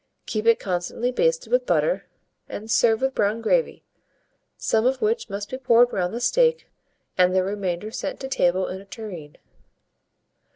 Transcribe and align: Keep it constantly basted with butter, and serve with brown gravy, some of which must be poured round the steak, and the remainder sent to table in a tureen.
Keep 0.25 0.47
it 0.47 0.59
constantly 0.59 1.11
basted 1.11 1.51
with 1.51 1.67
butter, 1.67 2.07
and 2.49 2.71
serve 2.71 3.01
with 3.01 3.13
brown 3.13 3.39
gravy, 3.39 3.83
some 4.57 4.87
of 4.87 4.99
which 4.99 5.29
must 5.29 5.51
be 5.51 5.59
poured 5.59 5.93
round 5.93 6.11
the 6.11 6.19
steak, 6.19 6.67
and 7.19 7.35
the 7.35 7.43
remainder 7.43 7.91
sent 7.91 8.19
to 8.21 8.27
table 8.27 8.65
in 8.65 8.81
a 8.81 8.85
tureen. 8.85 9.37